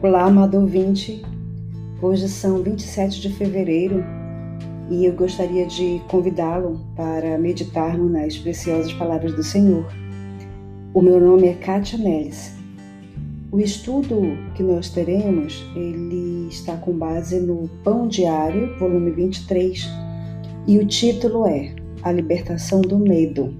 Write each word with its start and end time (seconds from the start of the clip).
Olá, 0.00 0.26
amado 0.26 0.60
ouvinte. 0.60 1.24
Hoje 2.00 2.28
são 2.28 2.62
27 2.62 3.20
de 3.20 3.30
fevereiro 3.30 4.04
e 4.88 5.04
eu 5.04 5.12
gostaria 5.12 5.66
de 5.66 6.00
convidá-lo 6.06 6.86
para 6.94 7.36
meditarmos 7.36 8.08
nas 8.08 8.38
preciosas 8.38 8.92
palavras 8.92 9.34
do 9.34 9.42
Senhor. 9.42 9.84
O 10.94 11.02
meu 11.02 11.20
nome 11.20 11.48
é 11.48 11.54
Kátia 11.54 11.98
Nelis. 11.98 12.52
O 13.50 13.58
estudo 13.58 14.38
que 14.54 14.62
nós 14.62 14.88
teremos, 14.88 15.66
ele 15.74 16.46
está 16.48 16.76
com 16.76 16.92
base 16.92 17.40
no 17.40 17.68
Pão 17.82 18.06
Diário, 18.06 18.78
volume 18.78 19.10
23, 19.10 19.84
e 20.68 20.78
o 20.78 20.86
título 20.86 21.44
é 21.44 21.74
A 22.04 22.12
Libertação 22.12 22.82
do 22.82 23.00
Medo. 23.00 23.52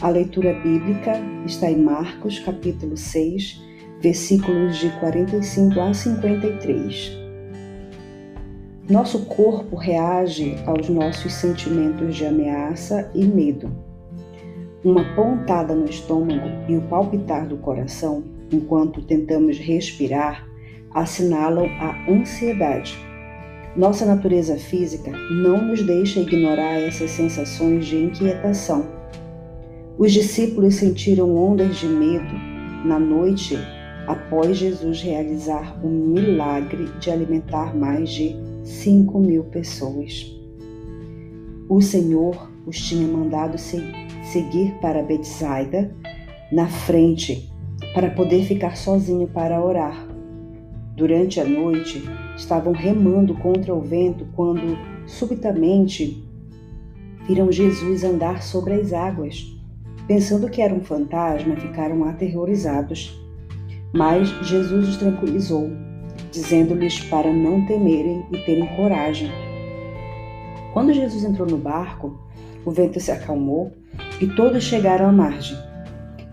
A 0.00 0.10
leitura 0.10 0.54
bíblica 0.60 1.20
está 1.44 1.68
em 1.68 1.82
Marcos, 1.82 2.38
capítulo 2.38 2.96
6, 2.96 3.73
versículos 4.04 4.76
de 4.76 4.90
45 5.00 5.80
a 5.80 5.94
53. 5.94 7.18
Nosso 8.86 9.24
corpo 9.24 9.76
reage 9.76 10.56
aos 10.66 10.90
nossos 10.90 11.32
sentimentos 11.32 12.14
de 12.14 12.26
ameaça 12.26 13.10
e 13.14 13.24
medo. 13.24 13.72
Uma 14.84 15.02
pontada 15.14 15.74
no 15.74 15.86
estômago 15.86 16.50
e 16.68 16.76
o 16.76 16.82
palpitar 16.82 17.48
do 17.48 17.56
coração, 17.56 18.22
enquanto 18.52 19.00
tentamos 19.00 19.56
respirar, 19.56 20.46
assinalam 20.92 21.64
a 21.80 22.12
ansiedade. 22.12 22.98
Nossa 23.74 24.04
natureza 24.04 24.58
física 24.58 25.10
não 25.10 25.68
nos 25.68 25.82
deixa 25.82 26.20
ignorar 26.20 26.78
essas 26.78 27.10
sensações 27.10 27.86
de 27.86 27.96
inquietação. 27.96 28.84
Os 29.96 30.12
discípulos 30.12 30.74
sentiram 30.74 31.34
ondas 31.34 31.76
de 31.76 31.86
medo 31.86 32.34
na 32.84 32.98
noite 32.98 33.56
após 34.06 34.56
Jesus 34.56 35.02
realizar 35.02 35.78
o 35.84 35.88
milagre 35.88 36.88
de 36.98 37.10
alimentar 37.10 37.74
mais 37.74 38.10
de 38.10 38.36
5 38.62 39.18
mil 39.18 39.44
pessoas. 39.44 40.30
O 41.68 41.80
Senhor 41.80 42.50
os 42.66 42.78
tinha 42.78 43.06
mandado 43.06 43.56
seguir 43.58 44.74
para 44.80 45.02
Betsaida 45.02 45.90
na 46.52 46.66
frente 46.66 47.50
para 47.94 48.10
poder 48.10 48.44
ficar 48.44 48.76
sozinho 48.76 49.28
para 49.28 49.62
orar. 49.62 50.06
Durante 50.96 51.40
a 51.40 51.44
noite, 51.44 52.02
estavam 52.36 52.72
remando 52.72 53.34
contra 53.34 53.74
o 53.74 53.80
vento 53.80 54.26
quando, 54.34 54.78
subitamente, 55.06 56.22
viram 57.26 57.50
Jesus 57.50 58.04
andar 58.04 58.42
sobre 58.42 58.74
as 58.74 58.92
águas. 58.92 59.52
Pensando 60.06 60.50
que 60.50 60.60
era 60.60 60.74
um 60.74 60.80
fantasma, 60.80 61.56
ficaram 61.56 62.04
aterrorizados. 62.04 63.23
Mas 63.94 64.28
Jesus 64.42 64.88
os 64.88 64.96
tranquilizou, 64.96 65.70
dizendo-lhes 66.32 66.98
para 67.04 67.32
não 67.32 67.64
temerem 67.64 68.26
e 68.32 68.38
terem 68.38 68.66
coragem. 68.74 69.30
Quando 70.72 70.92
Jesus 70.92 71.22
entrou 71.22 71.46
no 71.48 71.56
barco, 71.56 72.18
o 72.64 72.72
vento 72.72 72.98
se 72.98 73.12
acalmou 73.12 73.72
e 74.20 74.26
todos 74.26 74.64
chegaram 74.64 75.08
à 75.08 75.12
margem. 75.12 75.56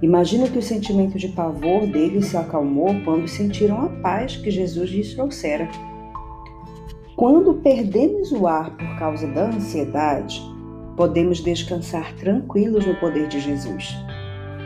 Imagino 0.02 0.50
que 0.50 0.58
o 0.58 0.64
sentimento 0.64 1.20
de 1.20 1.28
pavor 1.28 1.86
deles 1.86 2.26
se 2.26 2.38
acalmou 2.38 2.88
quando 3.06 3.28
sentiram 3.28 3.86
a 3.86 3.90
paz 4.02 4.36
que 4.38 4.50
Jesus 4.50 4.90
lhes 4.90 5.14
trouxera. 5.14 5.70
Quando 7.16 7.54
perdemos 7.62 8.32
o 8.32 8.48
ar 8.48 8.76
por 8.76 8.98
causa 8.98 9.28
da 9.28 9.46
ansiedade, 9.46 10.42
podemos 10.98 11.40
descansar 11.44 12.16
tranquilos 12.16 12.88
no 12.88 12.96
poder 12.96 13.28
de 13.28 13.40
Jesus, 13.40 13.96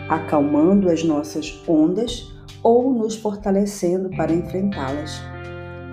acalmando 0.07 0.89
as 0.89 1.03
nossas 1.03 1.61
ondas 1.67 2.33
ou 2.65 2.91
nos 2.91 3.15
fortalecendo 3.15 4.09
para 4.17 4.33
enfrentá-las. 4.33 5.21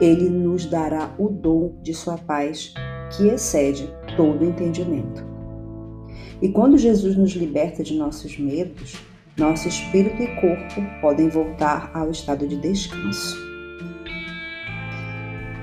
Ele 0.01 0.31
nos 0.31 0.65
dará 0.65 1.15
o 1.19 1.29
dom 1.29 1.75
de 1.83 1.93
sua 1.93 2.17
paz, 2.17 2.73
que 3.15 3.29
excede 3.29 3.93
todo 4.17 4.43
entendimento. 4.43 5.23
E 6.41 6.49
quando 6.49 6.79
Jesus 6.79 7.15
nos 7.15 7.33
liberta 7.33 7.83
de 7.83 7.95
nossos 7.95 8.39
medos, 8.39 8.97
nosso 9.37 9.69
espírito 9.69 10.23
e 10.23 10.29
corpo 10.41 10.81
podem 11.03 11.29
voltar 11.29 11.91
ao 11.93 12.11
estado 12.11 12.49
de 12.49 12.57
descanso. 12.57 13.37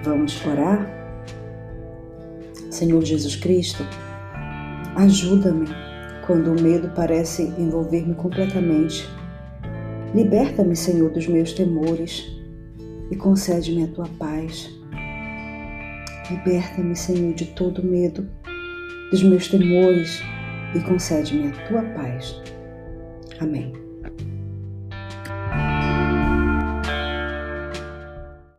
Vamos 0.03 0.39
orar? 0.45 0.87
Senhor 2.69 3.03
Jesus 3.03 3.35
Cristo, 3.35 3.83
ajuda-me 4.95 5.65
quando 6.27 6.51
o 6.51 6.61
medo 6.61 6.91
parece 6.95 7.51
envolver-me 7.57 8.13
completamente 8.13 9.09
Liberta-me, 10.13 10.75
Senhor, 10.75 11.11
dos 11.11 11.27
meus 11.27 11.53
temores 11.53 12.27
e 13.11 13.15
concede-me 13.15 13.83
a 13.83 13.87
tua 13.87 14.07
paz. 14.17 14.69
Liberta-me, 16.29 16.95
Senhor, 16.95 17.33
de 17.33 17.45
todo 17.45 17.83
medo, 17.83 18.27
dos 19.11 19.23
meus 19.23 19.47
temores 19.47 20.21
e 20.75 20.79
concede-me 20.81 21.49
a 21.49 21.67
tua 21.67 21.83
paz. 21.93 22.41
Amém. 23.39 23.88